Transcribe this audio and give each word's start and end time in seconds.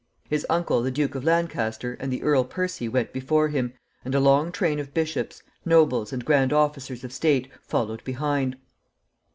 His 0.27 0.47
uncle 0.49 0.81
the 0.81 0.89
Duke 0.89 1.13
of 1.13 1.23
Lancaster 1.23 1.95
and 1.99 2.11
the 2.11 2.23
Earl 2.23 2.43
Percy 2.45 2.89
went 2.89 3.13
before 3.13 3.49
him, 3.49 3.73
and 4.03 4.15
a 4.15 4.19
long 4.19 4.51
train 4.51 4.79
of 4.79 4.95
bishops, 4.95 5.43
nobles, 5.63 6.11
and 6.11 6.25
grand 6.25 6.51
officers 6.51 7.03
of 7.03 7.13
state 7.13 7.47
followed 7.61 8.03
behind. 8.03 8.57